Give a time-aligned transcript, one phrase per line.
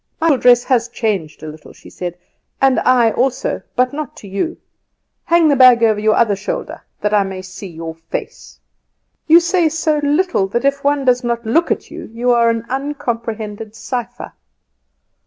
[0.19, 2.17] "My dress has changed a little," she said,
[2.59, 4.57] "and I also; but not to you.
[5.25, 8.59] Hang the bag over your other shoulder, that I may see your face.
[9.27, 12.65] You say so little that if one does not look at you you are an
[12.67, 14.33] uncomprehended cipher."